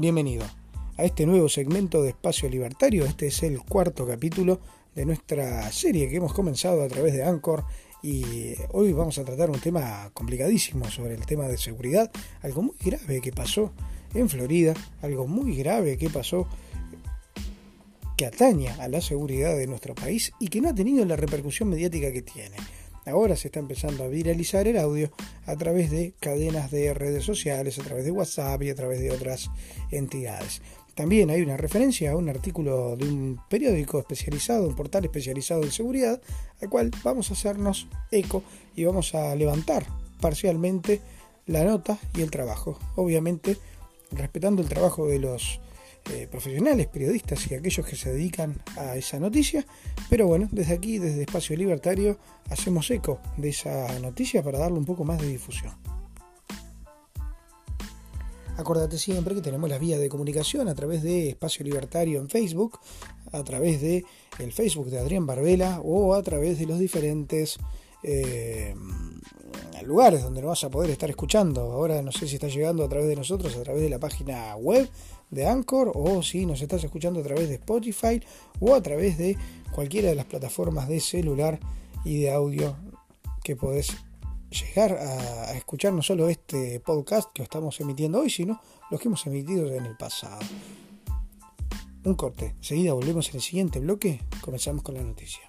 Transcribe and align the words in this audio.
Bienvenido 0.00 0.44
a 0.96 1.02
este 1.02 1.26
nuevo 1.26 1.48
segmento 1.48 2.04
de 2.04 2.10
Espacio 2.10 2.48
Libertario. 2.48 3.04
Este 3.04 3.26
es 3.26 3.42
el 3.42 3.58
cuarto 3.58 4.06
capítulo 4.06 4.60
de 4.94 5.04
nuestra 5.04 5.72
serie 5.72 6.08
que 6.08 6.18
hemos 6.18 6.32
comenzado 6.32 6.84
a 6.84 6.86
través 6.86 7.14
de 7.14 7.24
Anchor 7.24 7.64
y 8.00 8.54
hoy 8.70 8.92
vamos 8.92 9.18
a 9.18 9.24
tratar 9.24 9.50
un 9.50 9.58
tema 9.58 10.08
complicadísimo 10.14 10.88
sobre 10.88 11.14
el 11.14 11.26
tema 11.26 11.48
de 11.48 11.58
seguridad, 11.58 12.12
algo 12.42 12.62
muy 12.62 12.76
grave 12.78 13.20
que 13.20 13.32
pasó 13.32 13.72
en 14.14 14.28
Florida, 14.28 14.72
algo 15.02 15.26
muy 15.26 15.56
grave 15.56 15.98
que 15.98 16.10
pasó 16.10 16.46
que 18.16 18.26
ataña 18.26 18.76
a 18.78 18.86
la 18.86 19.00
seguridad 19.00 19.56
de 19.56 19.66
nuestro 19.66 19.96
país 19.96 20.30
y 20.38 20.46
que 20.46 20.60
no 20.60 20.68
ha 20.68 20.74
tenido 20.76 21.04
la 21.06 21.16
repercusión 21.16 21.70
mediática 21.70 22.12
que 22.12 22.22
tiene. 22.22 22.54
Ahora 23.08 23.36
se 23.36 23.48
está 23.48 23.58
empezando 23.58 24.04
a 24.04 24.08
viralizar 24.08 24.68
el 24.68 24.76
audio 24.76 25.10
a 25.46 25.56
través 25.56 25.90
de 25.90 26.12
cadenas 26.20 26.70
de 26.70 26.92
redes 26.92 27.24
sociales, 27.24 27.78
a 27.78 27.82
través 27.82 28.04
de 28.04 28.10
WhatsApp 28.10 28.62
y 28.62 28.70
a 28.70 28.74
través 28.74 29.00
de 29.00 29.10
otras 29.10 29.50
entidades. 29.90 30.60
También 30.94 31.30
hay 31.30 31.40
una 31.40 31.56
referencia 31.56 32.10
a 32.10 32.16
un 32.16 32.28
artículo 32.28 32.96
de 32.96 33.08
un 33.08 33.40
periódico 33.48 33.98
especializado, 33.98 34.68
un 34.68 34.76
portal 34.76 35.04
especializado 35.04 35.62
en 35.62 35.70
seguridad, 35.70 36.20
al 36.60 36.68
cual 36.68 36.90
vamos 37.02 37.30
a 37.30 37.34
hacernos 37.34 37.88
eco 38.10 38.42
y 38.76 38.84
vamos 38.84 39.14
a 39.14 39.34
levantar 39.36 39.86
parcialmente 40.20 41.00
la 41.46 41.64
nota 41.64 41.98
y 42.14 42.20
el 42.20 42.30
trabajo. 42.30 42.78
Obviamente 42.96 43.56
respetando 44.10 44.60
el 44.60 44.68
trabajo 44.68 45.06
de 45.06 45.18
los 45.18 45.60
eh, 46.10 46.26
profesionales, 46.30 46.86
periodistas 46.86 47.50
y 47.50 47.54
aquellos 47.54 47.86
que 47.86 47.96
se 47.96 48.12
dedican 48.12 48.60
a 48.76 48.96
esa 48.96 49.18
noticia. 49.18 49.66
Pero 50.08 50.26
bueno, 50.26 50.48
desde 50.50 50.74
aquí, 50.74 50.98
desde 50.98 51.22
Espacio 51.22 51.56
Libertario, 51.56 52.18
hacemos 52.50 52.90
eco 52.90 53.20
de 53.36 53.50
esa 53.50 53.98
noticia 54.00 54.42
para 54.42 54.58
darle 54.58 54.78
un 54.78 54.84
poco 54.84 55.04
más 55.04 55.20
de 55.20 55.28
difusión. 55.28 55.72
Acordate 58.56 58.98
siempre 58.98 59.36
que 59.36 59.40
tenemos 59.40 59.70
la 59.70 59.78
vía 59.78 59.98
de 59.98 60.08
comunicación 60.08 60.68
a 60.68 60.74
través 60.74 61.04
de 61.04 61.28
Espacio 61.28 61.64
Libertario 61.64 62.18
en 62.18 62.28
Facebook, 62.28 62.80
a 63.30 63.44
través 63.44 63.80
de 63.80 64.04
el 64.40 64.52
Facebook 64.52 64.90
de 64.90 64.98
Adrián 64.98 65.26
Barbela 65.26 65.80
o 65.84 66.14
a 66.14 66.22
través 66.22 66.58
de 66.58 66.66
los 66.66 66.80
diferentes 66.80 67.58
eh, 68.02 68.74
lugares 69.84 70.22
donde 70.22 70.42
nos 70.42 70.50
vas 70.50 70.64
a 70.64 70.70
poder 70.70 70.90
estar 70.90 71.08
escuchando. 71.08 71.60
Ahora 71.60 72.02
no 72.02 72.12
sé 72.12 72.28
si 72.28 72.34
estás 72.34 72.54
llegando 72.54 72.84
a 72.84 72.88
través 72.88 73.08
de 73.08 73.16
nosotros, 73.16 73.56
a 73.56 73.62
través 73.62 73.82
de 73.82 73.88
la 73.88 73.98
página 73.98 74.54
web 74.56 74.88
de 75.30 75.46
Anchor 75.46 75.92
o 75.94 76.22
si 76.22 76.46
nos 76.46 76.60
estás 76.62 76.84
escuchando 76.84 77.20
a 77.20 77.22
través 77.22 77.48
de 77.48 77.56
Spotify 77.56 78.22
o 78.60 78.74
a 78.74 78.82
través 78.82 79.18
de 79.18 79.36
cualquiera 79.72 80.08
de 80.08 80.14
las 80.14 80.26
plataformas 80.26 80.88
de 80.88 81.00
celular 81.00 81.58
y 82.04 82.20
de 82.20 82.30
audio 82.30 82.76
que 83.42 83.56
podés 83.56 83.96
llegar 84.50 84.92
a, 84.92 85.54
escuchar 85.54 85.92
no 85.92 86.02
solo 86.02 86.28
este 86.28 86.80
podcast 86.80 87.30
que 87.32 87.42
estamos 87.42 87.78
emitiendo 87.80 88.20
hoy, 88.20 88.30
sino 88.30 88.60
los 88.90 89.00
que 89.00 89.08
hemos 89.08 89.26
emitido 89.26 89.72
en 89.74 89.86
el 89.86 89.96
pasado. 89.96 90.40
Un 92.04 92.14
corte, 92.14 92.54
enseguida 92.58 92.94
volvemos 92.94 93.28
en 93.28 93.36
el 93.36 93.42
siguiente 93.42 93.80
bloque, 93.80 94.22
comenzamos 94.40 94.82
con 94.82 94.94
la 94.94 95.02
noticia. 95.02 95.42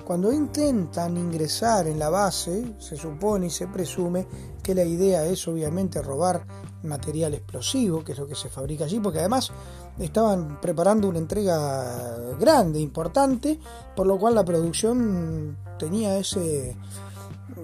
Cuando 0.04 0.32
intentan 0.32 1.16
ingresar 1.16 1.88
en 1.88 1.98
la 1.98 2.10
base, 2.10 2.76
se 2.78 2.96
supone 2.96 3.46
y 3.46 3.50
se 3.50 3.66
presume 3.66 4.28
que 4.62 4.72
la 4.72 4.84
idea 4.84 5.24
es 5.26 5.48
obviamente 5.48 6.00
robar 6.00 6.46
material 6.86 7.34
explosivo, 7.34 8.04
que 8.04 8.12
es 8.12 8.18
lo 8.18 8.26
que 8.26 8.34
se 8.34 8.48
fabrica 8.48 8.84
allí, 8.84 8.98
porque 9.00 9.20
además 9.20 9.52
estaban 9.98 10.60
preparando 10.60 11.08
una 11.08 11.18
entrega 11.18 12.16
grande, 12.38 12.80
importante, 12.80 13.58
por 13.94 14.06
lo 14.06 14.18
cual 14.18 14.34
la 14.34 14.44
producción 14.44 15.56
tenía 15.78 16.18
ese... 16.18 16.76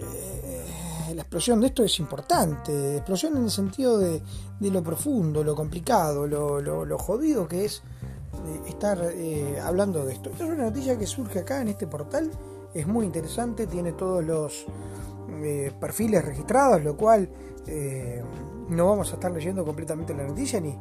Eh, 0.01 1.13
la 1.15 1.23
explosión 1.23 1.61
de 1.61 1.67
esto 1.67 1.85
es 1.85 1.99
importante, 1.99 2.97
explosión 2.97 3.37
en 3.37 3.45
el 3.45 3.51
sentido 3.51 3.99
de, 3.99 4.23
lo 4.61 4.83
profundo, 4.83 5.45
lo 5.45 5.55
complicado, 5.55 6.27
lo, 6.27 6.99
jodido 6.99 7.47
que 7.47 7.67
es 7.67 7.83
eh, 8.47 8.63
estar 8.69 8.99
eh, 9.13 9.61
hablando 9.61 10.07
de 10.07 10.15
esto. 10.15 10.31
Esta 10.31 10.45
es 10.45 10.51
una 10.51 10.65
noticia 10.65 10.99
que 10.99 11.07
surge 11.07 11.41
acá 11.41 11.61
en 11.61 11.69
este 11.69 11.87
portal, 11.87 12.31
es 12.73 12.87
muy 12.87 13.05
interesante, 13.05 13.67
tiene 13.67 13.93
todos 13.93 14.25
los 14.25 14.65
perfiles 15.81 16.25
registrados, 16.25 16.85
lo 16.85 16.97
cual 16.97 17.29
no 18.73 18.87
vamos 18.87 19.11
a 19.13 19.15
estar 19.15 19.31
leyendo 19.31 19.65
completamente 19.65 20.15
la 20.15 20.25
noticia 20.25 20.61
ni, 20.61 20.77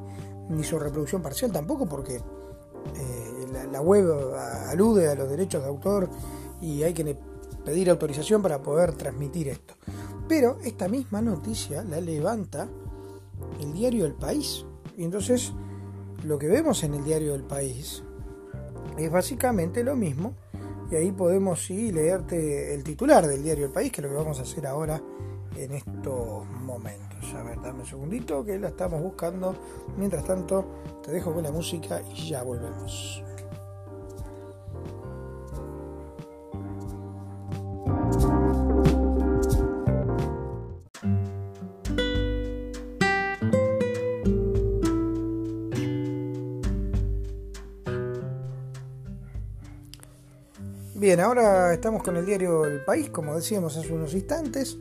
ni 0.49 0.63
su 0.63 0.79
reproducción 0.79 1.21
parcial 1.21 1.51
tampoco, 1.51 1.85
porque 1.85 2.15
eh, 2.15 3.47
la, 3.71 3.81
web 3.81 4.35
alude 4.69 5.09
a 5.09 5.15
los 5.15 5.29
derechos 5.29 5.63
de 5.63 5.69
autor 5.69 6.09
y 6.61 6.83
hay 6.83 6.93
que 6.93 7.17
pedir 7.65 7.89
autorización 7.89 8.41
para 8.41 8.61
poder 8.61 8.93
transmitir 8.93 9.47
esto. 9.49 9.75
Pero 10.27 10.57
esta 10.63 10.87
misma 10.87 11.21
noticia 11.21 11.83
la 11.83 11.99
levanta 11.99 12.67
el 13.59 13.73
diario 13.73 14.05
El 14.05 14.13
País. 14.13 14.65
Y 14.97 15.03
entonces 15.03 15.53
lo 16.23 16.37
que 16.37 16.47
vemos 16.47 16.83
en 16.83 16.93
el 16.93 17.03
diario 17.03 17.35
El 17.35 17.43
País 17.43 18.03
es 18.97 19.11
básicamente 19.11 19.83
lo 19.83 19.95
mismo. 19.95 20.35
Y 20.91 20.95
ahí 20.95 21.11
podemos 21.11 21.65
sí 21.65 21.91
leerte 21.91 22.73
el 22.73 22.83
titular 22.83 23.25
del 23.25 23.43
diario 23.43 23.65
El 23.65 23.71
País, 23.71 23.91
que 23.91 24.01
es 24.01 24.03
lo 24.03 24.09
que 24.09 24.17
vamos 24.17 24.39
a 24.39 24.41
hacer 24.41 24.67
ahora 24.67 25.01
en 25.55 25.71
estos 25.73 26.45
momentos. 26.47 27.10
A 27.37 27.43
ver, 27.43 27.61
dame 27.61 27.79
un 27.79 27.85
segundito 27.85 28.43
que 28.43 28.59
la 28.59 28.69
estamos 28.69 29.01
buscando. 29.01 29.55
Mientras 29.97 30.25
tanto, 30.25 30.65
te 31.03 31.11
dejo 31.11 31.33
con 31.33 31.43
la 31.43 31.51
música 31.51 32.01
y 32.13 32.29
ya 32.29 32.43
volvemos. 32.43 33.23
Bien, 51.01 51.19
ahora 51.19 51.73
estamos 51.73 52.03
con 52.03 52.15
el 52.15 52.27
diario 52.27 52.65
El 52.65 52.85
País, 52.85 53.09
como 53.09 53.35
decíamos 53.35 53.75
hace 53.75 53.91
unos 53.91 54.13
instantes, 54.13 54.77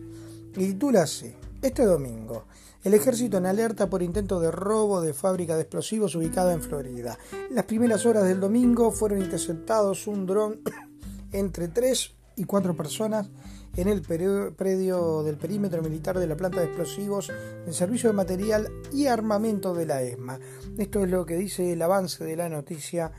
y 0.55 0.67
titula 0.67 1.05
así. 1.05 1.35
Este 1.63 1.85
domingo, 1.85 2.47
el 2.85 2.95
ejército 2.95 3.37
en 3.37 3.45
alerta 3.45 3.91
por 3.91 4.03
intento 4.03 4.41
de 4.41 4.51
robo 4.51 5.03
de 5.03 5.13
fábrica 5.13 5.57
de 5.57 5.63
explosivos 5.63 6.15
ubicada 6.15 6.55
en 6.55 6.63
Florida. 6.63 7.19
En 7.51 7.55
las 7.55 7.67
primeras 7.67 8.07
horas 8.07 8.25
del 8.25 8.41
domingo 8.41 8.91
fueron 8.91 9.19
interceptados 9.21 10.07
un 10.07 10.25
dron 10.25 10.61
entre 11.33 11.69
3 11.69 12.15
y 12.37 12.45
4 12.45 12.75
personas 12.75 13.29
en 13.77 13.89
el 13.89 14.01
predio 14.01 15.23
del 15.23 15.37
perímetro 15.37 15.83
militar 15.83 16.19
de 16.19 16.27
la 16.27 16.37
planta 16.37 16.61
de 16.61 16.67
explosivos 16.69 17.31
del 17.67 17.75
Servicio 17.75 18.09
de 18.09 18.17
Material 18.17 18.69
y 18.91 19.09
Armamento 19.09 19.75
de 19.75 19.85
la 19.85 20.03
ESMA. 20.03 20.41
Esto 20.79 21.05
es 21.05 21.11
lo 21.11 21.27
que 21.27 21.37
dice 21.37 21.75
el 21.75 21.83
avance 21.83 22.25
de 22.25 22.37
la 22.37 22.49
noticia 22.49 23.13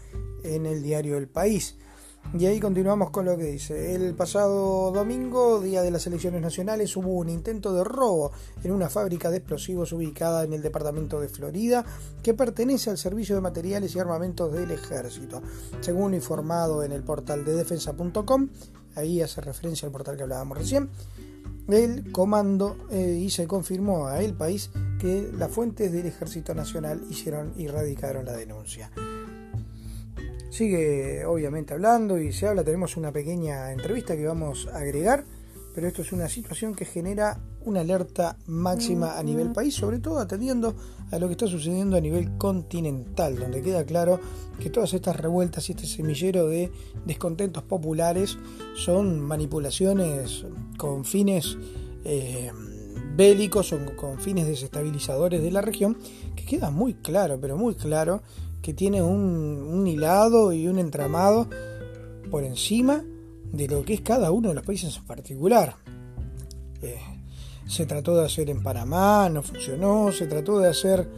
en 0.44 0.66
el 0.66 0.82
diario 0.82 1.16
El 1.16 1.28
País. 1.28 1.78
Y 2.38 2.46
ahí 2.46 2.62
continuamos 2.62 3.10
con 3.10 3.26
lo 3.26 3.38
que 3.38 3.44
dice. 3.44 3.94
El 3.94 4.14
pasado 4.16 4.92
domingo, 4.92 5.60
día 5.60 5.82
de 5.82 5.92
las 5.92 6.08
elecciones 6.08 6.42
nacionales, 6.42 6.96
hubo 6.96 7.16
un 7.16 7.30
intento 7.30 7.74
de 7.74 7.84
robo 7.84 8.32
en 8.64 8.72
una 8.72 8.90
fábrica 8.90 9.30
de 9.30 9.38
explosivos 9.38 9.92
ubicada 9.92 10.46
en 10.46 10.54
el 10.54 10.62
departamento 10.62 11.20
de 11.20 11.28
Florida 11.28 11.84
que 12.24 12.34
pertenece 12.34 12.90
al 12.90 12.98
Servicio 12.98 13.36
de 13.36 13.42
Materiales 13.42 13.94
y 13.96 14.00
Armamentos 14.00 14.54
del 14.54 14.72
Ejército. 14.72 15.42
Según 15.82 16.14
informado 16.14 16.84
en 16.84 16.94
el 16.94 17.04
portal 17.04 17.44
de 17.44 17.54
defensa.com, 17.54 18.48
ahí 18.96 19.22
hace 19.22 19.42
referencia 19.42 19.86
al 19.86 19.92
portal 19.92 20.16
que 20.16 20.24
hablábamos 20.24 20.58
recién, 20.58 20.90
el 21.68 22.12
comando 22.14 22.78
eh, 22.92 23.20
y 23.22 23.30
se 23.30 23.46
confirmó 23.46 24.08
a 24.08 24.22
el 24.22 24.34
país 24.34 24.70
que 25.00 25.30
las 25.38 25.52
fuentes 25.52 25.92
del 25.92 26.06
Ejército 26.06 26.54
Nacional 26.56 27.02
hicieron 27.10 27.54
y 27.58 27.68
radicaron 27.68 28.26
la 28.26 28.34
denuncia. 28.34 28.90
Sigue 30.52 31.26
obviamente 31.26 31.74
hablando 31.74 32.20
y 32.20 32.34
se 32.34 32.46
habla, 32.46 32.66
tenemos 32.66 32.98
una 32.98 33.14
pequeña 33.14 33.72
entrevista 33.72 34.18
que 34.18 34.28
vamos 34.28 34.68
a 34.68 34.80
agregar, 34.80 35.24
pero 35.74 35.88
esto 35.88 36.02
es 36.02 36.12
una 36.12 36.28
situación 36.28 36.76
que 36.76 36.84
genera 36.84 37.40
una 37.64 37.80
alerta 37.80 38.36
máxima 38.48 39.18
a 39.18 39.24
nivel 39.24 39.54
país, 39.54 39.74
sobre 39.74 40.00
todo 40.00 40.20
atendiendo 40.20 40.76
a 41.10 41.20
lo 41.20 41.28
que 41.28 41.34
está 41.36 41.48
sucediendo 41.48 41.96
a 41.96 42.02
nivel 42.02 42.38
continental, 42.38 43.40
donde 43.40 43.62
queda 43.62 43.86
claro 43.86 44.20
que 44.60 44.70
todas 44.70 44.94
estas 44.94 45.16
revueltas 45.16 45.70
y 45.70 45.72
este 45.72 45.88
semillero 45.88 46.48
de 46.48 46.70
descontentos 47.06 47.64
populares 47.64 48.38
son 48.76 49.22
manipulaciones 49.22 50.46
con 50.78 51.06
fines 51.06 51.58
eh, 52.04 52.52
bélicos 53.16 53.72
o 53.72 53.80
con 53.96 54.20
fines 54.20 54.48
desestabilizadores 54.48 55.42
de 55.42 55.52
la 55.52 55.62
región, 55.62 55.98
que 56.36 56.44
queda 56.44 56.72
muy 56.72 56.96
claro, 56.96 57.40
pero 57.40 57.56
muy 57.56 57.76
claro 57.76 58.22
que 58.62 58.74
tiene 58.74 59.02
un, 59.02 59.86
hilado 59.88 60.54
y 60.54 60.68
un 60.68 60.80
entramado 60.80 61.50
por 62.30 62.44
encima 62.44 63.04
de 63.52 63.68
lo 63.68 63.84
que 63.84 63.96
es 63.96 64.02
cada 64.02 64.32
uno 64.32 64.50
de 64.50 64.56
los 64.56 64.66
países 64.66 64.96
en 64.98 65.06
particular. 65.06 65.76
Eh, 66.82 67.00
se 67.68 67.86
trató 67.86 68.16
de 68.16 68.26
hacer 68.26 68.50
en 68.50 68.62
Panamá, 68.62 69.30
no 69.30 69.42
funcionó, 69.42 70.12
se 70.12 70.28
trató 70.28 70.60
de 70.60 70.70
hacer 70.70 71.10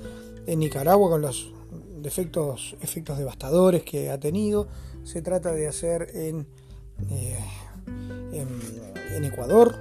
en 0.45 0.59
Nicaragua 0.59 1.09
con 1.09 1.21
los 1.21 1.51
defectos, 1.99 2.75
efectos 2.81 3.17
devastadores 3.17 3.83
que 3.83 4.09
ha 4.09 4.19
tenido, 4.19 4.67
se 5.03 5.21
trata 5.21 5.51
de 5.51 5.67
hacer 5.67 6.09
en, 6.13 6.47
eh, 7.09 7.37
Ecuador 9.23 9.75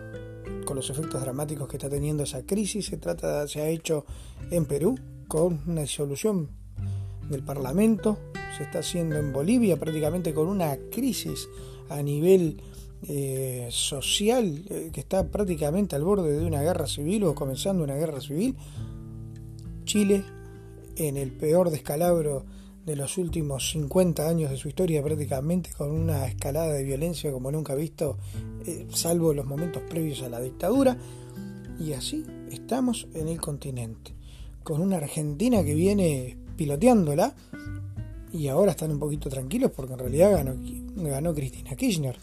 con 0.64 0.76
los 0.76 0.88
efectos 0.88 1.20
dramáticos 1.20 1.68
que 1.68 1.76
está 1.76 1.90
teniendo 1.90 2.22
esa 2.22 2.46
crisis, 2.46 2.86
se 2.86 2.96
trata, 2.96 3.46
se 3.48 3.60
ha 3.60 3.68
hecho 3.68 4.06
en 4.50 4.64
Perú 4.66 4.94
con 5.28 5.60
una 5.66 5.82
disolución 5.82 6.48
del 7.32 7.42
Parlamento, 7.42 8.18
se 8.56 8.64
está 8.64 8.78
haciendo 8.78 9.16
en 9.16 9.32
Bolivia 9.32 9.78
prácticamente 9.78 10.32
con 10.32 10.46
una 10.46 10.76
crisis 10.90 11.48
a 11.88 12.02
nivel 12.02 12.62
eh, 13.08 13.66
social 13.70 14.62
eh, 14.70 14.90
que 14.92 15.00
está 15.00 15.26
prácticamente 15.26 15.96
al 15.96 16.04
borde 16.04 16.38
de 16.38 16.46
una 16.46 16.62
guerra 16.62 16.86
civil 16.86 17.24
o 17.24 17.34
comenzando 17.34 17.82
una 17.82 17.96
guerra 17.96 18.20
civil. 18.20 18.56
Chile, 19.84 20.22
en 20.96 21.16
el 21.16 21.32
peor 21.32 21.70
descalabro 21.70 22.44
de 22.86 22.96
los 22.96 23.18
últimos 23.18 23.70
50 23.70 24.28
años 24.28 24.50
de 24.50 24.56
su 24.56 24.68
historia 24.68 25.02
prácticamente, 25.02 25.70
con 25.76 25.90
una 25.90 26.26
escalada 26.26 26.72
de 26.72 26.84
violencia 26.84 27.32
como 27.32 27.50
nunca 27.50 27.74
visto, 27.74 28.18
eh, 28.66 28.86
salvo 28.90 29.34
los 29.34 29.46
momentos 29.46 29.82
previos 29.88 30.22
a 30.22 30.28
la 30.28 30.40
dictadura. 30.40 30.96
Y 31.80 31.94
así 31.94 32.24
estamos 32.50 33.08
en 33.14 33.28
el 33.28 33.40
continente, 33.40 34.14
con 34.62 34.80
una 34.80 34.98
Argentina 34.98 35.64
que 35.64 35.74
viene 35.74 36.36
piloteándola 36.56 37.34
y 38.32 38.48
ahora 38.48 38.72
están 38.72 38.90
un 38.90 38.98
poquito 38.98 39.28
tranquilos 39.28 39.70
porque 39.74 39.92
en 39.92 39.98
realidad 39.98 40.32
ganó, 40.32 40.54
ganó 40.96 41.34
Cristina 41.34 41.76
Kirchner, 41.76 42.16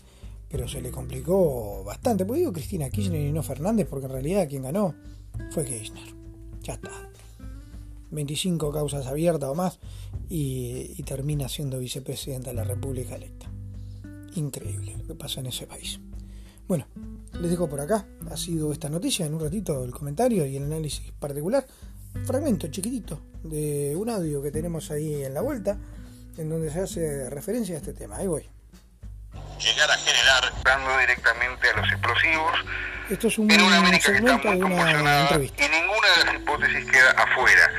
pero 0.50 0.68
se 0.68 0.82
le 0.82 0.92
complicó 0.92 1.84
bastante. 1.84 2.26
Pues 2.26 2.40
digo 2.40 2.52
Cristina 2.52 2.90
Kirchner 2.90 3.22
y 3.22 3.32
no 3.32 3.44
Fernández 3.44 3.88
porque 3.90 4.08
en 4.08 4.12
realidad 4.12 4.48
quien 4.48 4.64
ganó 4.64 4.96
fue 5.52 5.66
Kirchner. 5.66 6.16
Ya 6.64 6.74
está. 6.74 6.92
25 8.12 8.72
causas 8.72 9.06
abiertas 9.06 9.50
o 9.50 9.56
más 9.56 9.80
y, 10.30 10.94
y 10.98 11.04
termina 11.04 11.48
siendo 11.48 11.78
vicepresidenta 11.78 12.50
de 12.50 12.56
la 12.56 12.64
República 12.64 13.16
electa. 13.16 13.52
Increíble 14.36 14.96
lo 14.98 15.06
que 15.06 15.16
pasa 15.16 15.42
en 15.42 15.48
ese 15.48 15.68
país. 15.68 16.00
Bueno, 16.68 16.86
les 17.40 17.50
dejo 17.50 17.68
por 17.68 17.80
acá. 17.82 18.08
Ha 18.30 18.38
sido 18.38 18.72
esta 18.72 18.90
noticia. 18.90 19.26
En 19.26 19.34
un 19.34 19.40
ratito 19.40 19.84
el 19.84 19.92
comentario 19.92 20.46
y 20.46 20.56
el 20.56 20.64
análisis 20.64 21.12
particular 21.20 21.66
fragmento 22.26 22.68
chiquitito 22.68 23.22
de 23.44 23.96
un 23.96 24.10
audio 24.10 24.42
que 24.42 24.52
tenemos 24.52 24.92
ahí 24.92 25.24
en 25.24 25.34
la 25.34 25.42
vuelta, 25.42 25.78
en 26.38 26.50
donde 26.50 26.72
se 26.72 26.80
hace 26.82 27.30
referencia 27.30 27.76
a 27.76 27.78
este 27.80 27.94
tema. 27.94 28.18
Ahí 28.18 28.28
voy. 28.28 28.50
Llegar 29.60 29.92
a 29.92 29.98
generar, 29.98 30.64
dando 30.64 30.98
directamente 31.00 31.70
a 31.70 31.82
los 31.82 31.92
explosivos, 31.92 32.54
esto 33.10 33.28
es 33.28 33.40
un 33.40 33.50
en 33.50 33.62
una 33.62 33.78
América 33.78 34.12
que 34.12 34.18
está 34.20 34.38
muy 34.38 34.60
conmocionada 34.60 35.36
y 35.36 35.52
ninguna 35.68 36.08
de 36.18 36.26
las 36.26 36.36
hipótesis 36.36 36.86
queda 36.92 37.12
afuera. 37.12 37.72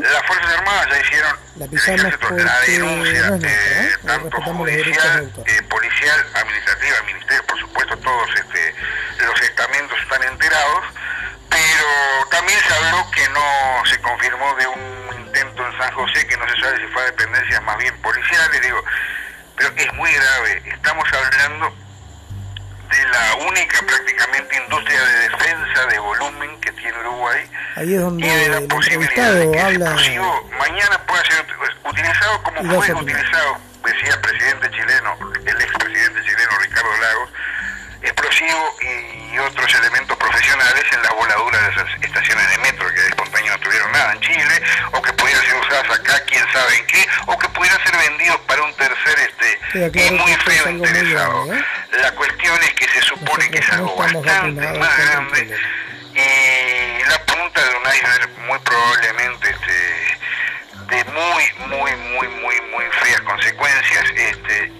Las 0.00 0.26
Fuerzas 0.26 0.58
Armadas 0.58 0.86
ya 0.90 1.00
hicieron 1.00 1.36
la, 1.56 1.66
pisamos 1.66 2.02
la 2.30 2.60
denuncia, 2.60 3.30
no 3.30 3.36
eh, 3.36 3.90
tanto 4.06 4.42
judicial, 4.42 5.32
eh, 5.44 5.62
policial, 5.68 6.26
administrativa, 6.34 7.02
ministerio, 7.04 7.42
por 7.48 7.58
supuesto 7.58 7.96
todos 7.98 8.28
este, 8.36 8.74
los 9.26 9.42
estamentos 9.42 9.98
están 10.02 10.22
enterados 10.22 10.84
pero 11.56 12.28
también 12.28 12.58
se 12.60 12.74
habló 12.74 13.10
que 13.12 13.28
no 13.30 13.86
se 13.86 13.98
confirmó 14.02 14.54
de 14.56 14.66
un 14.66 15.20
intento 15.20 15.66
en 15.66 15.78
San 15.78 15.90
José, 15.94 16.26
que 16.26 16.36
no 16.36 16.46
se 16.48 16.60
sabe 16.60 16.76
si 16.76 16.86
fue 16.92 17.02
a 17.02 17.06
dependencias 17.06 17.62
más 17.62 17.78
bien 17.78 17.96
policiales, 18.02 18.60
digo, 18.60 18.84
pero 19.56 19.70
es 19.74 19.94
muy 19.94 20.12
grave, 20.12 20.62
estamos 20.66 21.04
hablando 21.12 21.74
de 22.90 23.08
la 23.08 23.46
única 23.48 23.78
prácticamente 23.86 24.56
industria 24.64 25.02
de 25.02 25.28
defensa 25.30 25.86
de 25.86 25.98
volumen 25.98 26.60
que 26.60 26.70
tiene 26.72 26.96
Uruguay 27.00 27.50
Ahí 27.74 27.94
es 27.94 28.00
donde 28.00 28.26
y 28.26 28.30
de 28.30 28.48
la 28.48 28.60
posibilidad 28.68 29.32
de 29.32 29.50
que 29.50 29.60
habla... 29.60 29.86
explosivo 29.86 30.50
mañana 30.58 30.98
pueda 31.06 31.24
ser 31.24 31.44
utilizado 31.84 32.42
como 32.42 32.82
fue 32.82 32.94
utilizado, 32.94 33.58
decía 33.84 34.14
el 34.14 34.20
presidente 34.20 34.70
chileno, 34.70 35.18
el 35.46 35.60
expresidente 35.62 36.22
chileno 36.22 36.50
Ricardo 36.60 36.96
Lagos, 37.00 37.30
explosivo 38.02 38.76
y 38.82 39.25
otros 39.38 39.74
elementos 39.74 40.16
profesionales 40.16 40.84
en 40.92 41.02
las 41.02 41.12
voladuras 41.14 41.62
de 41.62 41.70
esas 41.72 42.02
estaciones 42.02 42.50
de 42.50 42.58
metro 42.58 42.88
que 42.88 43.00
de 43.00 43.08
espontáneo 43.08 43.52
no 43.52 43.58
tuvieron 43.60 43.92
nada 43.92 44.12
en 44.12 44.20
Chile, 44.20 44.62
o 44.92 45.02
que 45.02 45.12
pudieran 45.12 45.44
ser 45.44 45.54
usadas 45.56 45.98
acá, 45.98 46.20
quién 46.26 46.44
sabe 46.52 46.76
en 46.76 46.86
qué, 46.86 47.06
o 47.26 47.38
que 47.38 47.48
pudieran 47.50 47.80
ser 47.84 47.96
vendidos 47.96 48.40
para 48.46 48.62
un 48.62 48.74
tercer 48.74 49.18
este 49.18 50.10
muy 50.12 50.32
feo 50.34 50.70
interesado. 50.70 51.54
¿eh? 51.54 51.64
La 52.02 52.12
cuestión 52.12 52.62
es 52.62 52.74
que 52.74 52.88
se 52.88 53.02
supone 53.02 53.50
que 53.50 53.58
es 53.58 53.70
algo 53.70 53.94
bastante 53.96 54.78
más 54.78 54.98
grande 54.98 55.56
y 56.16 57.08
la 57.08 57.18
punta 57.26 57.60
de 57.62 57.76
un 57.76 57.82
iceberg 57.94 58.30
muy 58.48 58.58
probablemente 58.60 59.50
este, 59.50 60.96
de 60.96 61.04
muy, 61.04 61.68
muy, 61.68 61.94
muy, 61.96 62.28
muy, 62.28 62.60
muy 62.72 62.84
feas 63.02 63.20
consecuencias. 63.22 64.04
Este, 64.14 64.72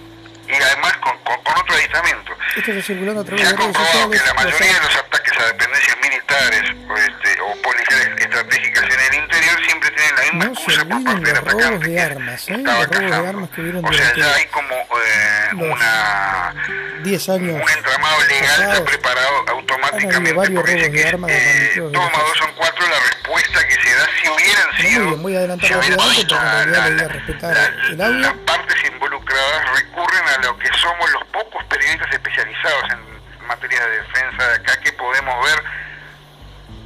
y 0.58 0.62
además 0.62 0.96
con, 0.98 1.16
con, 1.18 1.36
otro 1.56 1.74
aditamento. 1.74 2.32
Esto 2.56 2.70
está 2.70 2.82
circulando 2.82 3.20
a 3.20 3.24
través 3.24 3.48
Se 3.48 3.54
ha 3.54 3.56
comprobado 3.56 4.10
que 4.10 4.18
la 4.18 4.34
mayoría 4.34 4.72
de 4.74 4.80
los 4.80 4.96
ataques 4.96 5.32
a 5.38 5.44
dependencias 5.46 5.96
militares 6.02 6.62
o, 6.88 6.96
este, 6.96 7.40
o 7.40 7.62
policiales 7.62 8.20
estratégicas 8.20 8.84
en 8.84 9.00
el 9.00 9.22
interior 9.22 9.64
siempre 9.66 9.90
tienen 9.90 10.16
la 10.16 10.22
misma 10.22 10.44
No 10.44 10.52
excusa 10.52 10.84
por 10.84 11.04
parte 11.04 11.20
del 11.20 11.36
atacante. 11.36 11.88
de 11.88 12.00
armas, 12.00 12.48
¿eh? 12.48 12.56
Los 12.58 12.86
robos 12.88 13.10
de 13.10 13.28
armas 13.28 13.50
que 13.50 13.60
hubieron 13.60 13.84
O 13.84 13.92
sea, 13.92 14.14
ya 14.14 14.34
hay 14.34 14.46
como 14.46 14.74
eh, 14.74 15.50
una 15.54 16.54
10 17.02 17.28
años 17.28 17.62
un 17.62 17.70
entramado 17.70 18.20
legal 18.22 18.42
ya 18.42 18.66
pasados. 18.66 18.90
preparado 18.90 19.44
automáticamente 19.48 20.32
varios 20.32 20.60
porque 20.60 20.74
dice 20.74 20.90
que 20.90 21.00
eh, 21.02 21.90
toma 21.92 22.18
dos 22.18 22.38
son 22.38 22.52
cuatro 22.56 22.86
la 22.88 22.98
respuesta 22.98 23.68
que 23.68 23.74
se 23.74 23.94
da 23.94 24.06
si 24.26 24.44
hubieran 24.44 24.68
Muy 24.76 24.82
sido 24.86 25.04
bien, 25.06 25.22
voy 25.22 25.34
a 25.34 25.38
adelantar 25.38 25.68
si 25.68 25.74
hubiera 25.74 25.96
rápidamente 25.96 26.20
sido 26.20 26.38
porque 26.38 26.46
en 26.46 26.46
la- 26.46 26.64
realidad 26.64 26.84
le 26.86 26.90
voy 26.90 27.00
a 27.00 27.06
la- 27.06 27.12
respetar 27.12 27.52
la- 27.54 27.88
el 27.88 28.00
audio. 28.02 28.20
las 28.20 28.32
partes 28.46 28.76
involucradas 28.92 29.74
recurren 29.78 30.28
a 30.28 30.38
lo 30.42 30.58
que 30.58 30.68
somos 30.78 31.10
los 31.12 31.24
pocos 31.26 31.64
periodistas 31.64 32.12
especializados 32.12 32.84
en 32.90 33.46
materia 33.46 33.80
de 33.86 33.96
defensa 34.02 34.48
de 34.48 34.54
acá 34.56 34.80
que 34.80 34.92
podemos 34.92 35.44
ver 35.44 35.62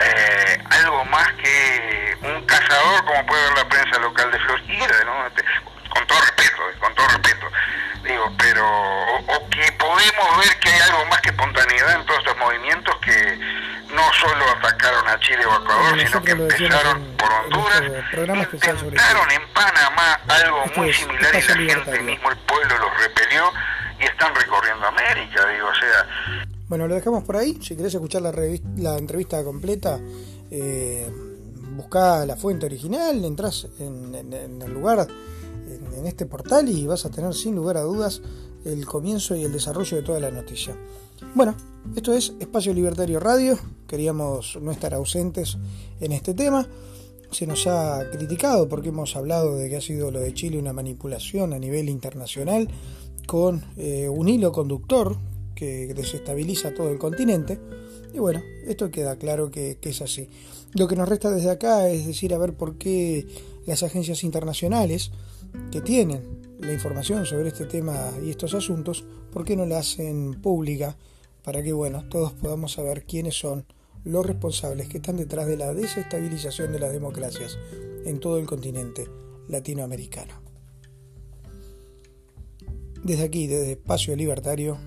eh, 0.03 0.59
algo 0.71 1.05
más 1.07 1.29
que 1.35 2.17
un 2.23 2.45
cazador 2.47 3.05
como 3.05 3.27
puede 3.27 3.43
ver 3.45 3.53
la 3.59 3.69
prensa 3.69 3.99
local 4.01 4.31
de 4.31 4.39
Florida, 4.41 5.05
¿no? 5.05 5.27
Este, 5.27 5.45
con 5.91 6.07
todo 6.07 6.21
respeto, 6.21 6.63
eh, 6.71 6.75
con 6.79 6.95
todo 6.95 7.07
respeto, 7.09 7.47
digo, 8.05 8.33
pero 8.39 8.67
o, 8.67 9.17
o 9.19 9.51
que 9.51 9.73
podemos 9.73 10.39
ver 10.39 10.59
que 10.61 10.71
hay 10.71 10.81
algo 10.83 11.05
más 11.07 11.21
que 11.21 11.31
espontaneidad 11.31 11.93
en 11.97 12.07
todos 12.07 12.21
estos 12.21 12.37
movimientos 12.39 12.97
que 12.99 13.39
no 14.11 14.29
solo 14.29 14.45
atacaron 14.59 15.07
a 15.09 15.19
Chile 15.21 15.47
o 15.47 15.53
a 15.53 15.57
Ecuador, 15.57 16.07
sino 16.07 16.23
que 16.23 16.31
empezaron 16.33 17.17
por 17.17 17.31
Honduras, 17.33 17.83
intentaron 18.83 19.31
en 19.31 19.43
Panamá 19.55 20.21
algo 20.29 20.65
muy 20.77 20.93
similar 20.93 21.35
y 21.35 21.65
la 21.65 21.75
gente 21.75 22.01
mismo, 22.03 22.31
el 22.31 22.39
pueblo 22.39 22.79
los 22.79 22.99
repelió 22.99 23.53
y 24.01 24.05
están 24.05 24.35
recorriendo 24.35 24.87
América, 24.87 25.47
digo, 25.47 25.69
o 25.69 25.75
sea... 25.75 26.47
Bueno, 26.69 26.87
lo 26.87 26.95
dejamos 26.95 27.25
por 27.25 27.37
ahí, 27.37 27.59
si 27.63 27.77
querés 27.77 27.95
escuchar 27.95 28.23
la, 28.23 28.33
la 28.77 28.97
entrevista 28.97 29.43
completa, 29.43 29.99
eh, 30.51 31.11
buscá 31.77 32.25
la 32.27 32.37
fuente 32.37 32.67
original, 32.67 33.25
entras 33.25 33.69
en, 33.79 34.15
el 34.63 34.73
lugar, 34.73 35.07
en 35.97 36.07
este 36.07 36.27
portal 36.27 36.69
y 36.69 36.87
vas 36.87 37.05
a 37.05 37.11
tener 37.11 37.35
sin 37.35 37.55
lugar 37.55 37.77
a 37.77 37.83
dudas 37.83 38.23
el 38.65 38.85
comienzo 38.87 39.35
y 39.35 39.45
el 39.45 39.53
desarrollo 39.53 39.97
de 39.97 40.03
toda 40.03 40.21
la 40.21 40.31
noticia. 40.31 40.77
Bueno, 41.35 41.55
esto 41.95 42.13
es 42.15 42.35
Espacio 42.41 42.73
Libertario 42.73 43.21
Radio. 43.21 43.59
Queríamos 43.87 44.59
no 44.61 44.73
estar 44.73 44.95
ausentes 44.95 45.59
en 46.01 46.13
este 46.13 46.35
tema. 46.35 46.67
Se 47.31 47.47
nos 47.47 47.67
ha 47.67 48.11
criticado 48.11 48.69
porque 48.69 48.89
hemos 48.89 49.15
hablado 49.17 49.57
de 49.57 49.69
que 49.69 49.77
ha 49.77 49.81
sido 49.81 50.11
lo 50.11 50.19
de 50.19 50.35
Chile 50.35 50.59
una 50.59 50.73
manipulación 50.73 51.53
a 51.53 51.59
nivel 51.59 51.89
internacional 51.89 52.69
con 53.27 53.63
eh, 53.77 54.09
un 54.09 54.29
hilo 54.29 54.51
conductor 54.51 55.17
que 55.55 55.93
desestabiliza 55.95 56.75
todo 56.75 56.91
el 56.91 56.99
continente. 56.99 57.61
Y 58.13 58.19
bueno, 58.19 58.43
esto 58.67 58.91
queda 58.91 59.17
claro 59.17 59.51
que, 59.51 59.79
que, 59.81 59.91
es 59.91 60.03
así. 60.03 60.29
Lo 60.75 60.89
que 60.89 60.97
nos 60.97 61.09
resta 61.09 61.31
desde 61.31 61.51
acá 61.51 61.89
es 61.89 62.07
decir, 62.07 62.35
a 62.35 62.39
ver 62.39 62.55
por 62.55 62.77
qué 62.77 63.27
las 63.67 63.83
agencias 63.83 64.25
internacionales 64.25 65.13
que 65.71 65.81
tienen 65.81 66.40
la 66.61 66.73
información 66.73 67.25
sobre 67.27 67.49
este 67.49 67.67
tema 67.67 68.13
y 68.23 68.31
estos 68.31 68.55
asuntos, 68.55 69.05
¿por 69.33 69.45
qué 69.45 69.57
no 69.57 69.67
la 69.67 69.79
hacen 69.79 70.41
pública 70.41 70.97
para 71.43 71.63
que, 71.63 71.73
bueno, 71.73 72.09
todos 72.09 72.33
podamos 72.33 72.73
saber 72.73 73.05
quiénes 73.05 73.39
son 73.39 73.65
los 74.05 74.25
responsables 74.25 74.89
que 74.89 74.99
están 74.99 75.17
detrás 75.17 75.47
de 75.47 75.57
la 75.57 75.73
desestabilización 75.73 76.73
de 76.73 76.79
las 76.79 76.93
democracias 76.93 77.59
en 78.05 78.21
todo 78.21 78.39
el 78.39 78.47
continente 78.47 79.09
latinoamericano? 79.49 80.35
Desde 83.03 83.25
aquí, 83.25 83.47
desde 83.47 83.73
Espacio 83.73 84.15
Libertario, 84.15 84.79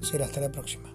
será 0.00 0.24
hasta 0.24 0.40
la 0.40 0.50
próxima. 0.50 0.89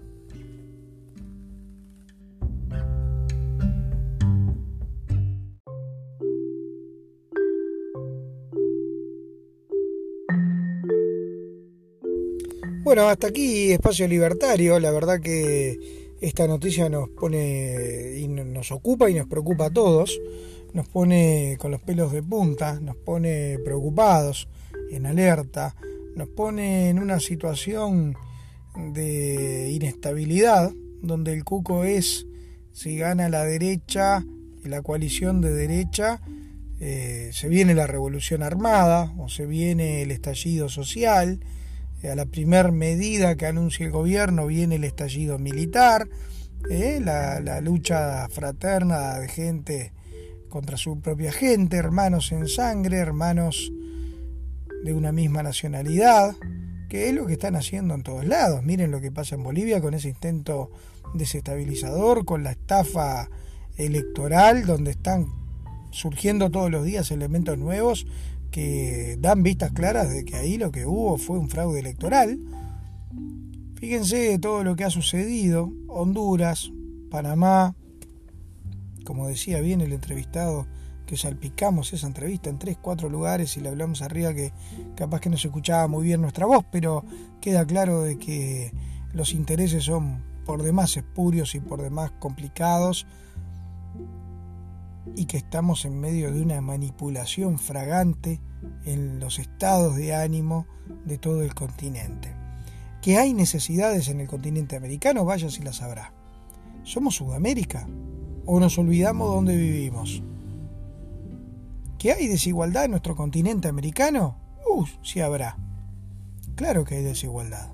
Bueno, 12.85 13.09
hasta 13.09 13.29
aquí 13.29 13.71
Espacio 13.71 14.07
Libertario. 14.07 14.79
La 14.79 14.91
verdad 14.91 15.19
que 15.19 16.13
esta 16.21 16.45
noticia 16.45 16.87
nos 16.87 17.09
pone 17.09 18.19
y 18.19 18.27
nos 18.27 18.71
ocupa 18.71 19.09
y 19.09 19.15
nos 19.15 19.25
preocupa 19.25 19.65
a 19.65 19.69
todos. 19.71 20.21
Nos 20.71 20.87
pone 20.89 21.57
con 21.59 21.71
los 21.71 21.81
pelos 21.81 22.11
de 22.11 22.21
punta, 22.21 22.79
nos 22.79 22.95
pone 22.95 23.57
preocupados, 23.65 24.47
en 24.91 25.07
alerta, 25.07 25.75
nos 26.15 26.27
pone 26.27 26.89
en 26.89 26.99
una 26.99 27.19
situación 27.19 28.15
de 28.93 29.71
inestabilidad, 29.71 30.71
donde 31.01 31.33
el 31.33 31.43
cuco 31.43 31.85
es 31.85 32.27
si 32.71 32.97
gana 32.97 33.29
la 33.29 33.45
derecha, 33.45 34.23
la 34.63 34.83
coalición 34.83 35.41
de 35.41 35.51
derecha, 35.53 36.21
eh, 36.79 37.31
se 37.33 37.49
viene 37.49 37.73
la 37.73 37.87
revolución 37.87 38.43
armada 38.43 39.11
o 39.17 39.27
se 39.27 39.47
viene 39.47 40.03
el 40.03 40.11
estallido 40.11 40.69
social 40.69 41.39
a 42.09 42.15
la 42.15 42.25
primer 42.25 42.71
medida 42.71 43.35
que 43.35 43.45
anuncia 43.45 43.85
el 43.85 43.91
gobierno 43.91 44.47
viene 44.47 44.75
el 44.75 44.83
estallido 44.83 45.37
militar, 45.37 46.07
¿eh? 46.69 46.99
la, 47.03 47.39
la, 47.39 47.61
lucha 47.61 48.27
fraterna 48.29 49.19
de 49.19 49.27
gente 49.27 49.93
contra 50.49 50.77
su 50.77 50.99
propia 50.99 51.31
gente, 51.31 51.77
hermanos 51.77 52.31
en 52.31 52.47
sangre, 52.47 52.97
hermanos 52.97 53.71
de 54.83 54.93
una 54.93 55.11
misma 55.11 55.43
nacionalidad, 55.43 56.35
que 56.89 57.09
es 57.09 57.15
lo 57.15 57.25
que 57.25 57.33
están 57.33 57.55
haciendo 57.55 57.93
en 57.95 58.03
todos 58.03 58.25
lados. 58.25 58.63
Miren 58.63 58.91
lo 58.91 59.01
que 59.01 59.11
pasa 59.11 59.35
en 59.35 59.43
Bolivia 59.43 59.81
con 59.81 59.93
ese 59.93 60.09
intento 60.09 60.71
desestabilizador, 61.13 62.25
con 62.25 62.43
la 62.43 62.51
estafa 62.51 63.29
electoral, 63.77 64.65
donde 64.65 64.91
están 64.91 65.27
surgiendo 65.91 66.51
todos 66.51 66.69
los 66.69 66.85
días 66.85 67.09
elementos 67.11 67.57
nuevos 67.57 68.05
que 68.55 69.17
dan 69.19 69.43
vistas 69.43 69.73
claras 69.73 70.09
de 70.09 70.23
que 70.23 70.37
ahí 70.37 70.57
lo 70.57 70.71
que 70.71 70.85
hubo 70.85 71.17
fue 71.17 71.37
un 71.37 71.49
fraude 71.49 71.81
electoral. 71.81 72.39
Fíjense 73.75 74.39
todo 74.39 74.63
lo 74.63 74.77
que 74.77 74.85
ha 74.85 74.89
sucedido, 74.89 75.73
Honduras, 75.89 76.71
Panamá, 77.11 77.75
como 79.03 79.27
decía 79.27 79.59
bien 79.59 79.81
el 79.81 79.91
entrevistado, 79.91 80.67
que 81.05 81.17
salpicamos 81.17 81.91
esa 81.91 82.07
entrevista 82.07 82.49
en 82.49 82.57
tres, 82.57 82.77
cuatro 82.81 83.09
lugares 83.09 83.57
y 83.57 83.59
le 83.59 83.67
hablamos 83.67 84.01
arriba 84.01 84.33
que 84.33 84.53
capaz 84.95 85.19
que 85.19 85.29
no 85.29 85.35
se 85.35 85.49
escuchaba 85.49 85.89
muy 85.89 86.05
bien 86.05 86.21
nuestra 86.21 86.45
voz, 86.45 86.63
pero 86.71 87.03
queda 87.41 87.65
claro 87.65 88.03
de 88.03 88.17
que 88.17 88.71
los 89.11 89.33
intereses 89.33 89.83
son 89.83 90.23
por 90.45 90.63
demás 90.63 90.95
espurios 90.95 91.55
y 91.55 91.59
por 91.59 91.81
demás 91.81 92.09
complicados 92.19 93.05
y 95.15 95.25
que 95.25 95.37
estamos 95.37 95.85
en 95.85 95.99
medio 95.99 96.31
de 96.31 96.41
una 96.41 96.59
manipulación 96.61 97.57
fragante 97.57 98.41
en 98.85 99.19
los 99.19 99.39
estados 99.39 99.95
de 99.95 100.15
ánimo 100.15 100.67
de 101.05 101.17
todo 101.17 101.41
el 101.41 101.53
continente. 101.53 102.33
Que 103.01 103.17
hay 103.17 103.33
necesidades 103.33 104.09
en 104.09 104.19
el 104.19 104.27
continente 104.27 104.75
americano, 104.75 105.25
vaya 105.25 105.49
si 105.49 105.63
las 105.63 105.81
habrá. 105.81 106.13
¿Somos 106.83 107.15
Sudamérica? 107.15 107.87
¿O 108.45 108.59
nos 108.59 108.77
olvidamos 108.77 109.29
dónde 109.29 109.55
vivimos? 109.55 110.21
¿Que 111.97 112.11
hay 112.11 112.27
desigualdad 112.27 112.85
en 112.85 112.91
nuestro 112.91 113.15
continente 113.15 113.67
americano? 113.67 114.37
Uh, 114.67 114.85
sí 115.01 115.21
habrá. 115.21 115.57
Claro 116.55 116.83
que 116.83 116.95
hay 116.95 117.03
desigualdad. 117.03 117.69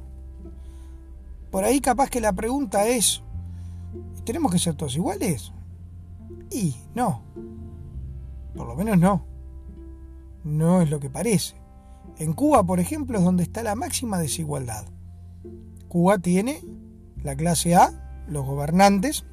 Por 1.49 1.63
ahí 1.65 1.81
capaz 1.81 2.09
que 2.09 2.21
la 2.21 2.31
pregunta 2.31 2.87
es, 2.87 3.21
¿tenemos 4.23 4.51
que 4.51 4.59
ser 4.59 4.75
todos 4.75 4.95
iguales? 4.95 5.51
Y 6.49 6.75
no. 6.95 7.23
Por 8.55 8.67
lo 8.67 8.75
menos 8.75 8.97
no. 8.97 9.25
No 10.43 10.81
es 10.81 10.89
lo 10.89 10.99
que 10.99 11.09
parece. 11.09 11.55
En 12.17 12.33
Cuba, 12.33 12.63
por 12.63 12.79
ejemplo, 12.79 13.17
es 13.17 13.23
donde 13.23 13.43
está 13.43 13.63
la 13.63 13.75
máxima 13.75 14.19
desigualdad. 14.19 14.85
Cuba 15.87 16.17
tiene 16.19 16.61
la 17.23 17.35
clase 17.35 17.75
A, 17.75 18.23
los 18.27 18.45
gobernantes, 18.45 19.25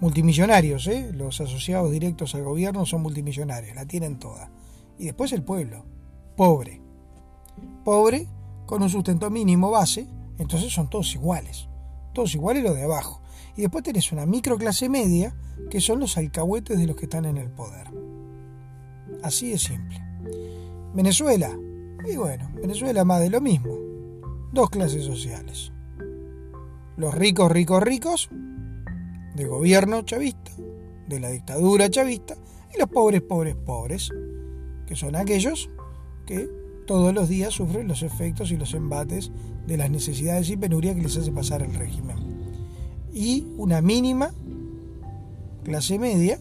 multimillonarios, 0.00 0.86
¿eh? 0.88 1.12
los 1.14 1.40
asociados 1.40 1.90
directos 1.90 2.34
al 2.34 2.42
gobierno 2.42 2.84
son 2.86 3.02
multimillonarios, 3.02 3.74
la 3.74 3.86
tienen 3.86 4.18
toda. 4.18 4.50
Y 4.98 5.06
después 5.06 5.32
el 5.32 5.42
pueblo, 5.42 5.84
pobre. 6.36 6.80
Pobre, 7.84 8.26
con 8.66 8.82
un 8.82 8.90
sustento 8.90 9.30
mínimo 9.30 9.70
base, 9.70 10.06
entonces 10.38 10.72
son 10.72 10.90
todos 10.90 11.14
iguales. 11.14 11.68
Todos 12.12 12.34
iguales 12.34 12.62
los 12.62 12.74
de 12.74 12.84
abajo. 12.84 13.21
Y 13.56 13.62
después 13.62 13.84
tenés 13.84 14.10
una 14.12 14.26
microclase 14.26 14.88
media, 14.88 15.34
que 15.70 15.80
son 15.80 16.00
los 16.00 16.16
alcahuetes 16.16 16.78
de 16.78 16.86
los 16.86 16.96
que 16.96 17.04
están 17.04 17.24
en 17.24 17.36
el 17.36 17.50
poder. 17.50 17.88
Así 19.22 19.50
de 19.50 19.58
simple. 19.58 20.02
Venezuela. 20.94 21.50
Y 22.10 22.16
bueno, 22.16 22.50
Venezuela 22.54 23.04
más 23.04 23.20
de 23.20 23.30
lo 23.30 23.40
mismo. 23.40 23.76
Dos 24.52 24.70
clases 24.70 25.04
sociales. 25.04 25.72
Los 26.96 27.14
ricos, 27.14 27.50
ricos, 27.50 27.82
ricos, 27.82 28.30
de 29.34 29.46
gobierno 29.46 30.02
chavista, 30.02 30.52
de 31.08 31.20
la 31.20 31.30
dictadura 31.30 31.88
chavista, 31.88 32.36
y 32.74 32.78
los 32.78 32.88
pobres, 32.88 33.22
pobres, 33.22 33.56
pobres, 33.56 34.10
que 34.86 34.96
son 34.96 35.16
aquellos 35.16 35.70
que 36.26 36.48
todos 36.86 37.14
los 37.14 37.28
días 37.28 37.54
sufren 37.54 37.88
los 37.88 38.02
efectos 38.02 38.50
y 38.50 38.56
los 38.56 38.74
embates 38.74 39.30
de 39.66 39.76
las 39.76 39.90
necesidades 39.90 40.50
y 40.50 40.56
penuria 40.56 40.94
que 40.94 41.02
les 41.02 41.16
hace 41.16 41.32
pasar 41.32 41.62
el 41.62 41.74
régimen. 41.74 42.31
Y 43.12 43.46
una 43.56 43.82
mínima 43.82 44.30
clase 45.64 45.98
media 45.98 46.38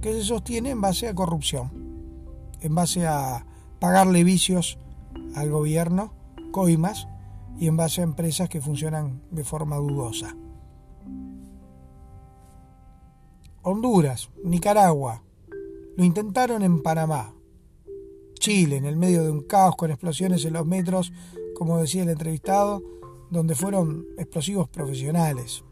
que 0.00 0.12
se 0.12 0.22
sostiene 0.22 0.70
en 0.70 0.80
base 0.80 1.08
a 1.08 1.14
corrupción, 1.14 1.70
en 2.60 2.74
base 2.74 3.06
a 3.06 3.44
pagarle 3.78 4.24
vicios 4.24 4.78
al 5.34 5.50
gobierno, 5.50 6.12
coimas, 6.52 7.06
y 7.58 7.68
en 7.68 7.76
base 7.76 8.00
a 8.00 8.04
empresas 8.04 8.48
que 8.48 8.60
funcionan 8.60 9.22
de 9.30 9.44
forma 9.44 9.76
dudosa. 9.76 10.36
Honduras, 13.62 14.30
Nicaragua, 14.44 15.22
lo 15.96 16.04
intentaron 16.04 16.62
en 16.62 16.82
Panamá, 16.82 17.34
Chile, 18.38 18.76
en 18.76 18.84
el 18.84 18.96
medio 18.96 19.24
de 19.24 19.30
un 19.30 19.40
caos 19.40 19.76
con 19.76 19.90
explosiones 19.90 20.44
en 20.44 20.52
los 20.52 20.66
metros, 20.66 21.12
como 21.56 21.78
decía 21.78 22.02
el 22.02 22.10
entrevistado, 22.10 22.82
donde 23.30 23.54
fueron 23.54 24.06
explosivos 24.18 24.68
profesionales. 24.68 25.64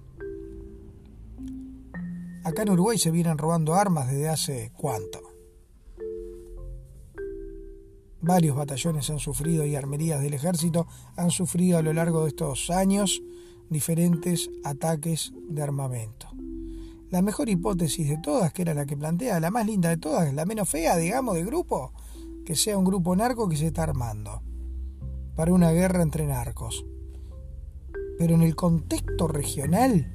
Acá 2.44 2.62
en 2.62 2.70
Uruguay 2.70 2.98
se 2.98 3.10
vienen 3.10 3.38
robando 3.38 3.74
armas 3.74 4.08
desde 4.08 4.28
hace 4.28 4.72
cuánto. 4.76 5.20
Varios 8.20 8.56
batallones 8.56 9.08
han 9.10 9.18
sufrido 9.18 9.64
y 9.64 9.76
armerías 9.76 10.20
del 10.20 10.34
ejército 10.34 10.86
han 11.16 11.30
sufrido 11.30 11.78
a 11.78 11.82
lo 11.82 11.92
largo 11.92 12.22
de 12.22 12.28
estos 12.28 12.70
años 12.70 13.22
diferentes 13.70 14.50
ataques 14.62 15.32
de 15.48 15.62
armamento. 15.62 16.28
La 17.10 17.22
mejor 17.22 17.48
hipótesis 17.48 18.08
de 18.08 18.18
todas, 18.18 18.52
que 18.52 18.62
era 18.62 18.74
la 18.74 18.86
que 18.86 18.96
plantea, 18.96 19.40
la 19.40 19.50
más 19.50 19.66
linda 19.66 19.88
de 19.88 19.96
todas, 19.96 20.32
la 20.32 20.44
menos 20.44 20.68
fea, 20.68 20.96
digamos, 20.96 21.34
de 21.34 21.44
grupo, 21.44 21.92
que 22.44 22.56
sea 22.56 22.76
un 22.76 22.84
grupo 22.84 23.16
narco 23.16 23.48
que 23.48 23.56
se 23.56 23.68
está 23.68 23.84
armando 23.84 24.42
para 25.34 25.52
una 25.52 25.70
guerra 25.70 26.02
entre 26.02 26.26
narcos. 26.26 26.84
Pero 28.18 28.34
en 28.34 28.42
el 28.42 28.54
contexto 28.54 29.28
regional, 29.28 30.13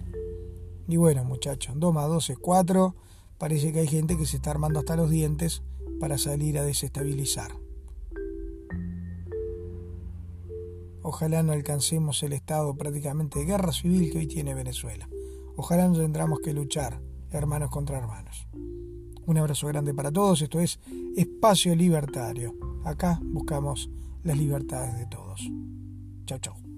y 0.90 0.98
bueno 0.98 1.24
muchachos, 1.24 1.76
2 1.78 1.94
más 1.94 2.08
2 2.08 2.32
es 2.32 2.38
4, 2.40 2.96
parece 3.38 3.72
que 3.72 3.82
hay 3.82 3.88
gente 3.88 4.18
que 4.18 4.26
se 4.26 4.38
está 4.38 4.50
armando 4.50 4.80
hasta 4.80 4.96
los 4.96 5.12
dientes 5.12 5.62
para 6.00 6.18
salir 6.18 6.58
a 6.58 6.64
desestabilizar. 6.64 7.52
Ojalá 11.04 11.44
no 11.44 11.54
alcancemos 11.54 12.24
el 12.24 12.34
estado 12.34 12.76
prácticamente 12.76 13.38
de 13.38 13.46
guerra 13.46 13.72
civil 13.72 14.12
que 14.12 14.18
hoy 14.18 14.28
tiene 14.28 14.56
Venezuela. 14.56 15.08
Ojalá 15.56 15.88
no 15.88 15.96
tendremos 15.96 16.40
que 16.40 16.54
luchar 16.54 17.00
hermanos 17.30 17.70
contra 17.70 18.00
hermanos. 18.00 18.48
Un 19.28 19.38
abrazo 19.38 19.68
grande 19.68 19.94
para 19.94 20.12
todos. 20.12 20.42
Esto 20.42 20.60
es 20.60 20.80
Espacio 21.16 21.76
Libertario. 21.76 22.56
Acá 22.84 23.20
buscamos 23.22 23.92
las 24.24 24.38
libertades 24.38 24.98
de 24.98 25.06
todos. 25.06 25.48
Chao, 26.26 26.40
chao. 26.40 26.69